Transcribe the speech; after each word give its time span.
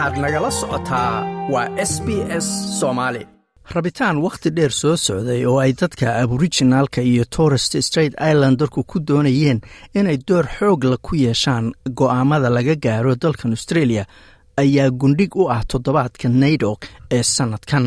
waxaad 0.00 0.18
nagala 0.24 0.50
socotaa 0.50 1.14
waa 1.52 1.68
s 1.90 2.02
b 2.04 2.08
s 2.44 2.46
soomaali 2.80 3.26
rabitaan 3.74 4.16
wakhti 4.26 4.50
dheer 4.56 4.72
soo 4.72 4.96
socday 4.96 5.44
oo 5.46 5.58
ay 5.60 5.72
dadka 5.80 6.06
aborijinaalka 6.22 7.00
iyo 7.02 7.24
torest 7.36 7.72
straight 7.80 8.14
islandarku 8.30 8.80
ku 8.90 8.96
doonayeen 9.08 9.60
inay 9.94 10.18
door 10.28 10.46
xoogla 10.58 10.96
ku 11.06 11.12
yeeshaan 11.16 11.66
go'aamada 11.98 12.48
laga 12.56 12.74
gaaro 12.84 13.14
dalkan 13.22 13.50
australia 13.56 14.04
ayaa 14.62 14.90
gundhig 14.90 15.36
u 15.36 15.50
ah 15.54 15.62
toddobaadka 15.72 16.28
naydok 16.28 16.80
ee 17.16 17.22
sannadkan 17.22 17.86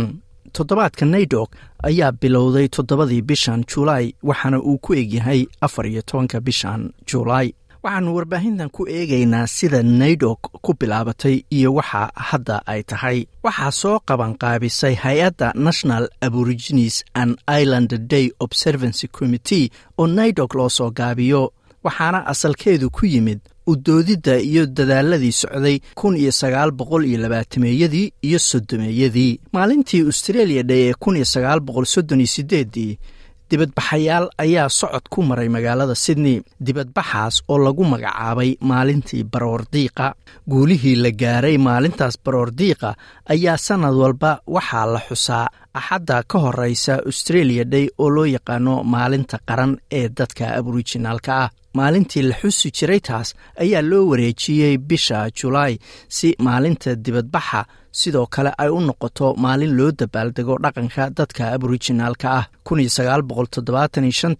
toddobaadka 0.57 1.05
naydok 1.05 1.49
ayaa 1.89 2.11
bilowday 2.21 2.67
toddobadii 2.75 3.21
bishan 3.30 3.63
julaay 3.71 4.05
waxaana 4.30 4.59
uu 4.70 4.77
ku 4.84 4.93
egyahay 5.02 5.41
afar 5.66 5.85
iyo 5.88 6.02
tobanka 6.09 6.38
bishan 6.48 6.81
julaay 7.09 7.48
waxaannu 7.84 8.15
warbaahintan 8.15 8.70
ku 8.75 8.88
eegaynaa 8.88 9.47
sida 9.47 9.80
naydok 9.84 10.39
ku 10.63 10.71
bilaabatay 10.80 11.35
iyo 11.57 11.73
waxa 11.77 12.12
hadda 12.30 12.55
ay 12.66 12.81
tahay. 12.84 13.17
Waxaa 13.45 13.71
soo 13.81 13.98
qabanqaabisay 14.07 14.95
hay'adda 15.03 15.52
national 15.55 16.07
aborigines 16.21 17.04
and 17.13 17.31
island 17.62 17.91
day 18.07 18.31
observancy 18.40 19.07
committee 19.07 19.70
oo 19.98 20.07
naydok 20.07 20.54
loo 20.55 20.70
soo 20.70 20.91
gaabiyo 20.91 21.52
waxaana 21.84 22.20
asalkeedu 22.34 22.90
ku 22.90 23.05
yimid 23.05 23.40
udoodidda 23.67 24.40
iyo 24.40 24.65
dadaaladii 24.65 25.31
socday 25.31 25.77
kun 25.95 26.15
iyo 26.18 26.31
sagaal 26.31 26.71
boqol 26.71 27.04
iyo 27.05 27.18
labaatameeyadii 27.23 28.12
iyo 28.27 28.40
soddomeeyadii. 28.40 29.40
Maalintii 29.54 30.02
australia 30.05 30.63
day 30.63 30.81
ee 30.90 30.93
kun 30.93 31.15
iyo 31.15 31.26
sagaal 31.26 31.59
boqol 31.59 31.85
soddon 31.85 32.20
iyo 32.23 32.27
sideeddii 32.35 32.98
dibadbaxayaal 33.57 34.25
ayaa 34.43 34.66
socod 34.80 35.05
ku 35.13 35.21
maray 35.30 35.45
magaalada 35.55 35.93
sydney 36.03 36.41
dibadbaxaas 36.66 37.35
oo 37.52 37.57
lagu 37.66 37.84
magacaabay 37.93 38.57
maalintii 38.70 39.23
baroordiiqa 39.34 40.07
guulihii 40.52 40.95
la 41.03 41.12
gaaray 41.21 41.57
maalintaas 41.68 42.15
baroordiiqa 42.26 42.90
ayaa 43.34 43.57
sannad 43.68 43.93
walba 44.01 44.31
waxaa 44.55 44.85
la 44.93 44.99
xusaa. 45.07 45.48
Axadda 45.79 46.18
ka 46.29 46.37
horeysa 46.43 46.93
australia 47.09 47.63
day 47.74 47.85
oo 48.01 48.09
loo 48.15 48.26
yaqaano 48.35 48.74
maalinta 48.93 49.37
qaran 49.49 49.71
ee 49.99 50.07
dadka 50.18 50.46
aborijinaalka 50.59 51.31
ah 51.43 51.49
maalintii 51.77 52.24
la 52.29 52.35
xusi 52.41 52.71
jiray 52.77 53.02
taas 53.07 53.29
ayaa 53.63 53.84
loo 53.91 54.05
wareejiyey 54.12 54.76
bisha 54.90 55.29
julaay 55.40 55.74
si 56.18 56.27
maalinta 56.46 56.96
dibadbaxa 57.05 57.62
sidoo 57.99 58.26
kale 58.34 58.52
ay 58.57 58.70
u 58.77 58.80
noqoto 58.88 59.27
maalin 59.43 59.74
loo 59.77 59.91
dabaaldego 59.99 60.54
dhaqanka 60.63 61.04
dadka 61.18 61.43
aborijinaalka 61.55 62.27
ah. 62.40 62.46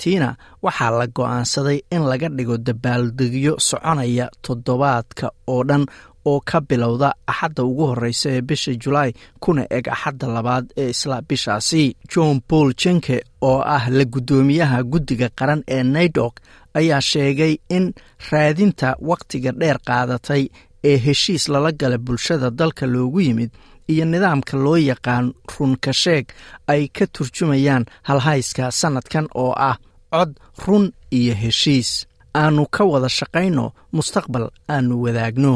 tiina 0.02 0.30
waxaa 0.64 0.92
la 1.00 1.08
go'aansaday 1.16 1.80
in 1.95 2.03
laga 2.12 2.28
dhigo 2.38 2.58
dabaaldegyo 2.67 3.53
soconaya 3.68 4.25
toddobaadka 4.45 5.25
oo 5.53 5.62
dhan 5.70 5.84
oo 6.25 6.39
ka 6.49 6.61
bilowda 6.61 7.09
axadda 7.27 7.63
ugu 7.63 7.85
horeysa 7.91 8.29
ee 8.35 8.41
bisha 8.41 8.71
julaay 8.83 9.11
kuna 9.39 9.63
eg 9.77 9.88
axadda 9.95 10.27
labaad 10.27 10.66
ee 10.77 10.89
isla 10.89 11.21
bishaasi. 11.21 11.95
John 12.11 12.41
paul 12.47 12.73
jenke 12.81 13.23
oo 13.41 13.59
ah 13.75 13.85
la 13.89 14.03
guddoomiyaha 14.05 14.83
guddiga 14.83 15.29
qaran 15.39 15.61
ee 15.67 15.83
naydok 15.83 16.33
ayaa 16.79 17.01
sheegay 17.01 17.53
in 17.69 17.94
raadinta 18.31 18.95
wakhtiga 19.09 19.51
dheer 19.59 19.77
qaadatay 19.88 20.44
ee 20.89 20.97
heshiis 21.05 21.47
lala 21.53 21.71
gala 21.71 21.97
bulshada 21.97 22.49
dalka 22.59 22.85
loogu 22.94 23.19
yimid 23.21 23.51
iyo 23.88 24.05
nidaamka 24.05 24.57
loo 24.57 24.77
yaqaan 24.77 25.33
runka 25.57 25.94
sheeg 25.94 26.25
ay 26.67 26.88
ka 26.88 27.05
turjumayaan 27.13 27.85
halhayska 28.07 28.71
sannadkan 28.71 29.27
oo 29.44 29.53
ah 29.69 29.77
cod 30.13 30.31
run 30.66 30.85
iyo 31.11 31.33
heshiis. 31.44 31.89
Aanu 32.35 32.66
ka 32.75 32.83
wada 32.91 33.09
shaqayno 33.17 33.66
mustaqbal 33.95 34.45
aanu 34.73 34.94
wadaagno 35.03 35.53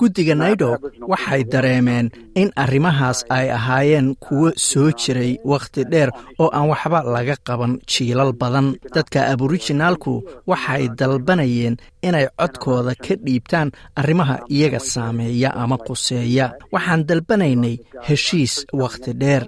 guddiga 0.00 0.34
naydok 0.34 0.80
waxay 1.12 1.42
dareemeen 1.52 2.06
in 2.40 2.48
arrimahaas 2.62 3.18
ay 3.36 3.46
ahaayeen 3.58 4.08
kuwo 4.24 4.48
soo 4.68 4.90
jiray 5.00 5.32
wakhti 5.52 5.84
dheer 5.92 6.10
oo 6.42 6.48
aan 6.56 6.68
waxba 6.72 7.00
laga 7.14 7.36
qaban 7.46 7.72
jiilal 7.90 8.32
badan. 8.40 8.66
Dadka 8.94 9.20
aborijinaalku 9.32 10.12
waxay 10.50 10.88
dalbanayeen 10.98 11.76
inay 12.08 12.26
codkooda 12.40 12.94
ka 13.04 13.14
dhiibtaan 13.24 13.68
arrimaha 14.00 14.36
iyaga 14.56 14.80
saameeya 14.92 15.50
ama 15.62 15.76
quseeya. 15.86 16.46
Waxaan 16.74 17.06
dalbanaynay 17.08 17.76
heshiis 18.08 18.54
wakhti 18.82 19.12
dheer 19.22 19.42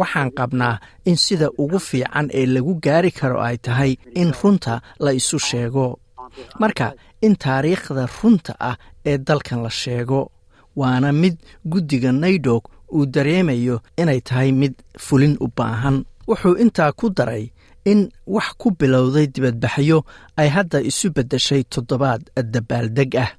waxaan 0.00 0.30
qabnaa 0.38 0.76
in 1.04 1.16
sida 1.16 1.48
ugu 1.62 1.78
fiican 1.88 2.26
ee 2.40 2.46
lagu 2.54 2.74
gaari 2.84 3.10
karo 3.18 3.38
ay 3.48 3.56
tahay 3.66 3.92
in 4.20 4.30
runta 4.40 4.74
la 5.04 5.10
isu 5.12 5.38
sheego. 5.48 5.86
Marka 6.60 6.92
in 7.26 7.34
taariikhda 7.36 8.04
runta 8.18 8.52
ah 8.70 8.76
ee 9.06 9.18
dalkan 9.18 9.60
la 9.62 9.70
sheego 9.70 10.20
waana 10.76 11.12
mid 11.12 11.36
guddiga 11.72 12.12
naydok 12.12 12.64
uu 12.96 13.06
dareemayo 13.14 13.76
inay 14.00 14.20
tahay 14.20 14.50
mid 14.52 14.74
fulin 15.04 15.34
u 15.44 15.46
baahan. 15.56 15.96
Wuxuu 16.28 16.54
intaa 16.62 16.92
ku 16.92 17.06
daray 17.10 17.44
in 17.84 18.00
wax 18.26 18.48
ku 18.60 18.70
bilowday 18.78 19.26
dibadbaxyo 19.34 19.98
ay 20.40 20.48
hadda 20.56 20.78
isu 20.90 21.06
beddeshay 21.16 21.62
toddobaad 21.72 22.22
dabaaldeg 22.54 23.12
ah 23.24 23.30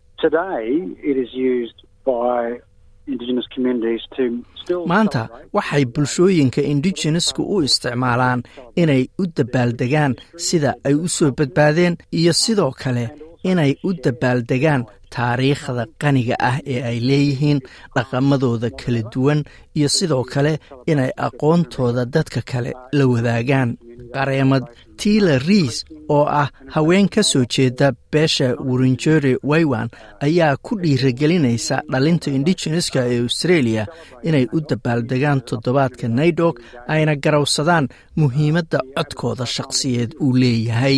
maanta 4.91 5.21
waxay 5.55 5.85
bulshooyinka 5.93 6.61
indigenesku 6.71 7.41
u 7.53 7.61
isticmaalaan 7.67 8.43
inay 8.81 9.03
u 9.21 9.23
dabaaldegaan 9.37 10.13
sida 10.47 10.71
ay 10.87 10.93
u 11.05 11.07
soo 11.15 11.31
badbaadeen 11.37 11.97
iyo 12.19 12.33
sidoo 12.43 12.71
kale 12.81 13.05
inay 13.51 13.71
u 13.87 13.93
dabaaldegaan 14.03 14.83
taariikhda 15.15 15.83
qaniga 16.01 16.35
ah 16.49 16.57
ee 16.73 16.81
ay 16.89 16.97
leeyihiin 17.09 17.59
dhaqamadooda 17.95 18.69
kala 18.81 19.01
duwan 19.13 19.43
iyo 19.77 19.89
sidoo 19.97 20.23
kale 20.33 20.53
inay 20.91 21.11
aqoontooda 21.27 22.05
dadka 22.15 22.41
kale 22.51 22.71
la 22.97 23.05
wadaagaan. 23.11 23.69
Qareemad 24.15 24.63
tiila 24.99 25.37
riis 25.47 25.85
oo 26.09 26.25
ah 26.41 26.47
haween 26.73 27.07
ka 27.13 27.23
soo 27.23 27.45
jeeda 27.53 27.87
beesha 28.11 28.47
wurinjore 28.67 29.33
waywan 29.49 29.89
ayaa 30.27 30.55
ku 30.65 30.73
dhiiragelinaysa 30.81 31.75
dhalinta 31.91 32.31
indigeneska 32.37 32.99
ee 33.13 33.19
australia 33.25 33.83
inay 34.23 34.45
u 34.55 34.59
dabaaldegaan 34.69 35.41
toddobaadka 35.49 36.07
naydok 36.07 36.55
ayna 36.93 37.15
garowsadaan 37.23 37.87
muhiimadda 38.19 38.79
codkooda 38.97 39.45
shaqsiyeed 39.55 40.11
uu 40.23 40.33
leeyahay 40.41 40.97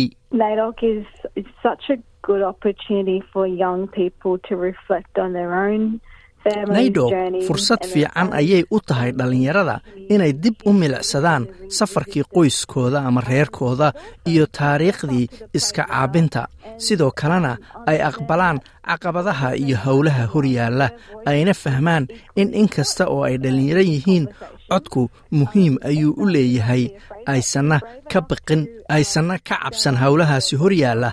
naydok 6.76 7.10
fursad 7.46 7.82
fiican 7.92 8.28
ayay 8.40 8.62
u 8.70 8.78
tahay 8.88 9.10
dhallinyarada 9.18 9.76
inay 10.14 10.32
dib 10.42 10.56
u 10.68 10.72
milicsadaan 10.80 11.42
safarkii 11.78 12.22
qoyskooda 12.34 12.98
ama 13.08 13.20
reerkooda 13.30 13.88
iyo 14.30 14.46
taariikhdii 14.58 15.26
iska 15.58 15.82
caabinta. 15.90 16.42
Sidoo 16.84 17.10
kalena 17.20 17.52
ay 17.90 17.98
aqbalaan 18.10 18.58
caqabadaha 18.88 19.48
iyo 19.62 19.76
howlaha 19.86 20.24
horyaalla 20.34 20.86
ayna 21.30 21.54
fahmaan 21.62 22.04
in 22.40 22.48
inkasta 22.54 23.04
oo 23.14 23.22
ay 23.28 23.36
dhallinyaro 23.42 23.82
yihiin 23.92 24.24
codku 24.70 25.02
muhiim 25.38 25.74
ayuu 25.90 26.14
u 26.22 26.24
leeyahay. 26.34 26.84
Aysanna 27.26 27.80
ka 28.12 28.20
baqin 28.28 28.62
aysanna 28.88 29.34
ka 29.48 29.56
cabsan 29.62 29.96
howlahaasi 30.02 30.54
horyaalla 30.62 31.10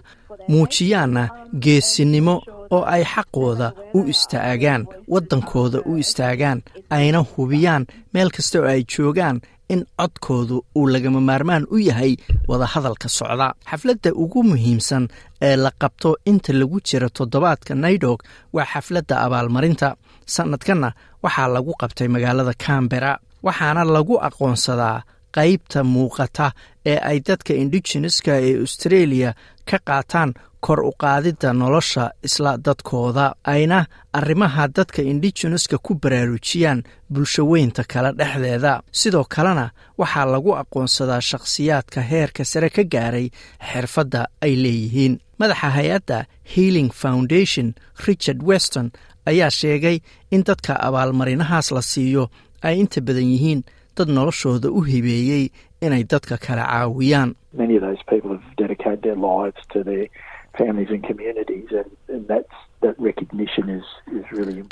muujiyaanna 0.51 1.23
geesinimo 1.63 2.35
oo 2.75 2.83
ay 2.95 3.03
xaqooda 3.13 3.67
u 3.97 3.99
istaagaan 4.13 4.81
waddankooda 5.13 5.79
u 5.89 5.97
istaagaan 6.03 6.59
ayna 6.89 7.19
hubiyaan 7.31 7.83
meel 8.13 8.29
kasta 8.35 8.57
oo 8.59 8.67
ay 8.73 8.81
joogaan 8.93 9.37
in 9.73 9.81
codkoodu 9.99 10.57
uu 10.75 10.87
lagama 10.93 11.21
maarmaan 11.29 11.63
u 11.71 11.77
yahay 11.77 12.13
wadahadalka 12.49 13.09
socda. 13.09 13.47
Xafladda 13.69 14.09
ugu 14.23 14.43
muhiimsan 14.49 15.03
ee 15.41 15.55
la 15.63 15.71
qabto 15.81 16.09
inta 16.25 16.51
lagu 16.59 16.77
jira 16.87 17.09
toddobaadka 17.17 17.73
naydok 17.83 18.19
waa 18.55 18.65
xafladda 18.73 19.15
abaalmarinta. 19.25 19.89
Sannadkanna 20.35 20.89
waxaa 21.23 21.47
lagu 21.55 21.71
qabtay 21.81 22.07
magaalada 22.07 22.53
cambera 22.65 23.11
waxaana 23.45 23.83
lagu 23.95 24.15
aqoonsadaa 24.27 24.97
qaybta 25.37 25.79
muuqata 25.93 26.47
ee 26.85 26.97
ay 27.09 27.17
dadka 27.27 27.53
indigeneska 27.53 28.33
ee 28.47 28.53
australia 28.63 29.29
ka 29.69 29.77
qaataan 29.87 30.33
kor 30.65 30.79
u 30.79 30.91
qaadidda 31.03 31.49
nolosha 31.53 32.05
isla 32.27 32.51
dadkooda 32.65 33.25
ayna 33.53 33.79
arrimaha 34.19 34.67
dadka 34.77 35.01
indigeneska 35.11 35.77
ku 35.85 35.91
baraarujiyaan 36.03 36.83
bulshaweynta 37.13 37.83
kale 37.91 38.11
dhexdeeda. 38.19 38.73
Sidoo 38.91 39.25
kalena 39.35 39.65
waxaa 39.99 40.25
lagu 40.33 40.51
aqoonsadaa 40.61 41.21
shakhsiyaadka 41.29 42.01
heerka 42.11 42.43
sare 42.51 42.69
ka 42.75 42.83
gaaray 42.93 43.27
xirfadda 43.69 44.21
ay 44.45 44.53
leeyihiin. 44.63 45.13
Madaxa 45.39 45.69
hay'adda 45.77 46.17
healing 46.55 46.89
foundation 47.01 47.67
richard 48.07 48.39
weston 48.49 48.87
ayaa 49.25 49.49
sheegay 49.59 49.97
in 50.31 50.43
dadka 50.47 50.73
abaalmarinahaas 50.87 51.67
la 51.75 51.81
siiyo 51.81 52.23
ay 52.67 52.75
inta 52.79 53.01
badan 53.01 53.27
yihiin 53.33 53.61
dad 53.97 54.09
noloshooda 54.17 54.67
u 54.71 54.81
hibeeyey 54.91 55.45
inay 55.85 56.03
dadka 56.11 56.37
kala 56.45 56.63
caawiyaan. 56.71 57.29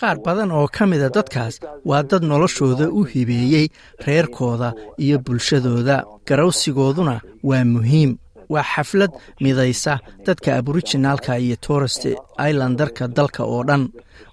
Qaar 0.02 0.18
badan 0.26 0.52
oo 0.52 0.68
ka 0.68 0.86
mida 0.86 1.10
dadkaas 1.18 1.56
waa 1.86 2.04
dad 2.04 2.24
noloshooda 2.24 2.86
u 2.90 3.04
hibeeyey 3.12 3.68
reerkooda 4.08 4.74
iyo 4.98 5.18
bulshadooda. 5.26 5.98
Garawsigooduna 6.28 7.16
waa 7.44 7.64
muhiim. 7.74 8.18
Waa 8.50 8.64
xaflad 8.74 9.12
midaysa 9.44 10.00
dadka 10.26 10.58
aborijinaalka 10.58 11.38
iyo 11.40 11.56
torest 11.56 12.04
islandarka 12.50 13.08
dalka 13.08 13.44
oo 13.44 13.64
dhan. 13.64 13.84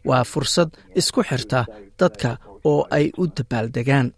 Waa 0.08 0.24
fursad 0.24 0.70
isku 1.00 1.20
xirta 1.28 1.66
dadka 2.00 2.38
oo 2.64 2.86
ay 2.90 3.12
u 3.18 3.26
dabaaldegaan 3.36 4.12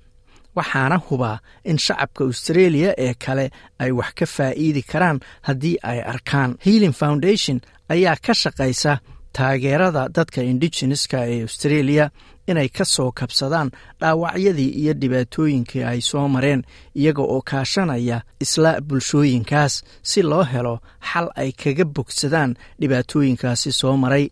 waxaana 0.57 0.97
hubaa 1.07 1.39
in 1.65 1.79
shacabka 1.79 2.25
australia 2.25 2.91
ee 2.99 3.15
kale 3.25 3.51
ay 3.79 3.91
wax 3.99 4.11
ka 4.19 4.27
faa'iidi 4.27 4.83
karaan 4.83 5.19
haddii 5.47 5.77
ay 5.83 5.99
arkaan. 6.13 6.51
Healing 6.65 6.93
foundation 7.03 7.61
ayaa 7.89 8.17
ka 8.27 8.33
shaqaysa 8.43 8.93
taageerada 9.37 10.09
dadka 10.17 10.43
indigeneska 10.43 11.19
ee 11.33 11.43
australia 11.47 12.11
inay 12.51 12.69
ka 12.69 12.85
soo 12.85 13.11
kabsadaan 13.19 13.71
dhaawacyadii 14.01 14.71
iyo 14.81 14.93
dhibaatooyinkii 15.01 15.85
ay 15.91 16.01
soo 16.01 16.29
mareen 16.35 16.63
iyaga 17.01 17.23
oo 17.23 17.41
kaashanaya 17.51 18.19
isla 18.45 18.81
bulshooyinkaas 18.89 19.75
si 20.03 20.23
loo 20.23 20.43
helo 20.53 20.75
xal 21.13 21.27
ay 21.43 21.51
kaga 21.63 21.85
bogsadaan 21.85 22.51
dhibaatooyinkaasi 22.81 23.73
soo 23.81 23.97
maray. 23.97 24.27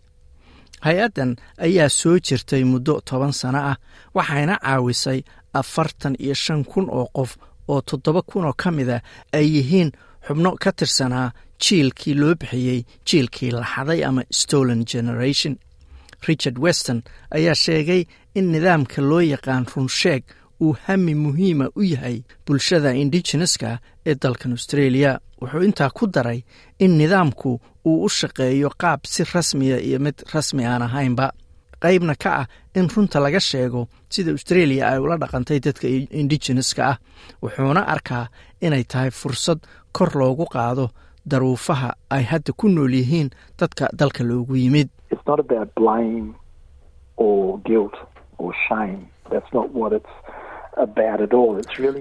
Hay'addan 0.86 1.30
ayaa 1.66 1.88
soo 1.88 2.18
jirtay 2.26 2.64
muddo 2.64 2.94
toban 3.08 3.32
sano 3.40 3.58
ah 3.70 3.76
waxayna 4.16 4.54
caawisay 4.62 5.20
afartan 5.54 6.14
iyo 6.24 6.34
shan 6.34 6.64
kun 6.64 6.86
oo 6.90 7.06
qof 7.16 7.36
oo 7.68 7.80
toddoba 7.80 8.22
kun 8.22 8.44
oo 8.44 8.52
ka 8.56 8.70
mida 8.70 9.00
ay 9.32 9.46
yihiin 9.56 9.90
xubno 10.26 10.50
ka 10.62 10.72
tirsanaa 10.72 11.32
jiilkii 11.62 12.14
loo 12.14 12.34
bixiyey 12.40 12.80
jiilkii 13.08 13.50
laxaday 13.50 14.04
ama 14.04 14.22
stolen 14.32 14.84
generation. 14.92 15.56
Richard 16.28 16.58
weston 16.58 17.02
ayaa 17.30 17.54
sheegay 17.54 18.04
in 18.34 18.52
nidaamka 18.52 19.02
loo 19.02 19.20
yaqaan 19.20 19.66
runsheeg 19.76 20.22
uu 20.60 20.76
hami 20.84 21.14
muhiima 21.14 21.66
u 21.76 21.82
yahay 21.82 22.22
bulshada 22.46 22.90
indigeneska 22.94 23.78
ee 24.06 24.14
dalkan 24.22 24.52
australia. 24.52 25.18
Wuxuu 25.40 25.62
intaa 25.62 25.90
ku 25.90 26.06
daray 26.06 26.42
in 26.78 26.98
nidaamku 26.98 27.60
uu 27.84 28.04
u 28.04 28.08
shaqeeyo 28.08 28.70
qaab 28.82 29.00
si 29.06 29.24
rasmiya 29.34 29.78
iyo 29.80 29.98
mid 29.98 30.16
rasmi 30.34 30.66
aan 30.66 30.82
ahaynba 30.82 31.32
qaybna 31.82 32.14
ka 32.22 32.30
ah 32.42 32.46
in 32.78 32.88
runta 32.94 33.18
laga 33.24 33.40
sheego 33.40 33.80
sida 34.14 34.30
australia 34.36 34.82
ay 34.90 34.98
ula 35.04 35.16
dhaqantay 35.22 35.58
dadka 35.66 35.86
indigeneska 36.20 36.82
ah 36.92 36.96
wuxuuna 37.42 37.82
arkaa 37.94 38.24
inay 38.66 38.84
tahay 38.92 39.10
fursad 39.20 39.58
kor 39.96 40.10
loogu 40.20 40.44
qaado 40.54 40.84
daruufaha 41.30 41.90
ay 42.10 42.22
hadda 42.30 42.52
ku 42.60 42.66
nool 42.68 42.94
yihiin 43.00 43.28
dadka 43.60 43.84
dalka 44.00 44.22
loogu 44.24 44.56
yimid. 44.56 44.88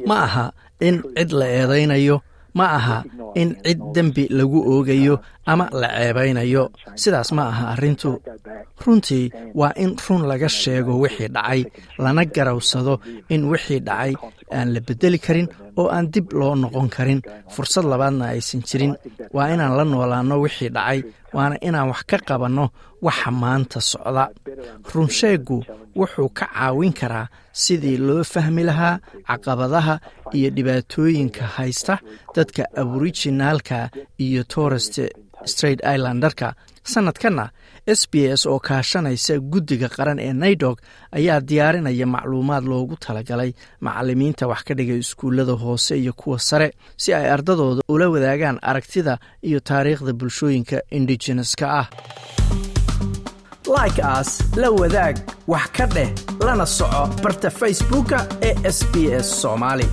Ma 0.08 0.18
aha 0.28 0.46
in 0.80 1.02
cid 1.18 1.32
la 1.40 1.46
eedaynayo 1.60 2.22
ma 2.58 2.66
aha 2.78 2.98
in 3.42 3.50
cid 3.66 3.80
dembi 3.96 4.24
lagu 4.38 4.60
oogayo 4.74 5.16
ama 5.52 5.66
la 5.82 5.88
ceebaynayo 5.98 6.64
sidaas 7.02 7.30
ma 7.38 7.44
aha 7.52 7.64
arrintu. 7.74 8.12
Runtii 8.84 9.26
waa 9.60 9.74
in 9.84 9.92
run 10.06 10.24
laga 10.30 10.50
sheego 10.60 10.94
wixii 11.04 11.30
dhacay 11.36 11.62
lana 12.04 12.24
garawsado 12.36 12.94
in 13.34 13.42
wixii 13.52 13.80
dhacay 13.88 14.14
aan 14.58 14.68
la 14.74 14.80
beddeli 14.88 15.20
karin 15.26 15.48
oo 15.80 15.88
aan 15.96 16.06
dib 16.14 16.28
loo 16.40 16.54
noqon 16.62 16.88
karin. 16.96 17.20
Fursad 17.54 17.86
labaadna 17.92 18.26
aysan 18.34 18.62
jirin. 18.68 18.94
Waa 19.36 19.48
inaan 19.54 19.74
la 19.78 19.84
noolaanno 19.92 20.36
wixii 20.46 20.70
dhacay 20.78 21.00
waana 21.36 21.56
inaan 21.68 21.90
wax 21.92 22.02
ka 22.10 22.18
qabanno 22.28 22.66
waxa 23.02 23.32
maanta 23.32 23.80
socda. 23.82 24.26
Runsheeggu 24.94 25.58
wuxuu 25.96 26.30
ka 26.38 26.46
caawin 26.54 26.94
karaa 26.94 27.28
sidii 27.52 27.98
loo 27.98 28.24
fahmi 28.24 28.64
lahaa 28.64 29.00
caqabadaha 29.28 30.00
iyo 30.38 30.50
dhibaatooyinka 30.56 31.44
haysta 31.58 32.00
dadka 32.36 32.64
aborijinaalka 32.82 33.90
iyo 34.18 34.44
torest 34.44 34.96
straight 35.46 35.82
islandarka. 35.94 36.54
Sanadkanna 36.84 37.50
s 37.88 38.08
b 38.12 38.14
s 38.32 38.46
oo 38.46 38.60
kaashanaysa 38.60 39.40
guddiga 39.40 39.90
qaran 39.90 40.20
ee 40.20 40.34
naidog 40.34 40.78
ayaa 41.12 41.40
diyaarinaya 41.50 42.06
macluumaad 42.08 42.64
loogu 42.64 42.96
talagalay 42.96 43.52
macalimiinta 43.82 44.48
wax 44.48 44.62
ka 44.68 44.74
dhigay 44.74 45.00
iskuullada 45.04 45.52
hoose 45.64 46.00
iyo 46.00 46.14
kuwa 46.14 46.40
sare 46.40 46.72
si 46.98 47.14
ay 47.14 47.28
ardadooda 47.32 47.82
ula 47.88 48.10
wadaagaan 48.10 48.60
aragtida 48.62 49.20
iyo 49.44 49.60
taariikhda 49.60 50.14
bulshooyinka 50.14 50.78
indigeneska 50.92 51.66
ah 51.82 51.88
like 53.68 54.00
aas 54.04 54.30
la 54.56 54.70
wadaag 54.72 55.16
wax 55.48 55.68
ka 55.78 55.86
dheh 55.96 56.10
lana 56.46 56.66
soco 56.66 57.02
barta 57.24 57.50
facebooka 57.60 58.20
ee 58.42 58.54
sb 58.78 58.94
s 59.26 59.28
soomaali 59.42 59.88